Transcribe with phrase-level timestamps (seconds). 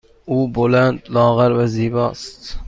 [0.25, 2.57] او بلند، لاغر و زیبا است.